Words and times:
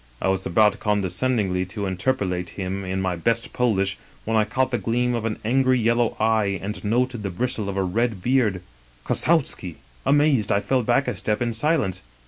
I 0.19 0.29
was 0.29 0.47
about 0.47 0.79
con 0.79 1.03
descendingly 1.03 1.69
to 1.69 1.85
interpellate 1.85 2.49
him 2.57 2.83
in 2.83 3.03
my 3.03 3.15
best 3.15 3.53
Polish, 3.53 3.99
when 4.25 4.35
I 4.35 4.45
caught 4.45 4.71
the 4.71 4.79
gleam 4.79 5.13
of 5.13 5.25
an 5.25 5.37
angry 5.45 5.77
yellow 5.79 6.17
eye 6.19 6.57
and 6.59 6.83
noted 6.83 7.21
the 7.21 7.29
bristle 7.29 7.69
of 7.69 7.77
a 7.77 7.83
red 7.83 8.19
beard— 8.19 8.63
Kossowski!" 9.05 9.75
Amazed, 10.11 10.51
I 10.51 10.59
fell 10.59 10.81
back 10.81 11.07
a 11.07 11.15
step 11.15 11.39
in 11.39 11.53
silence. 11.53 12.01